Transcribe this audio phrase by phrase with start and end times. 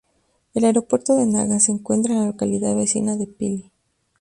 [0.55, 3.69] El aeropuerto de Naga se encuentra en la localidad vecina de Pili.